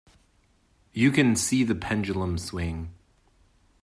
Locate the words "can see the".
1.11-1.75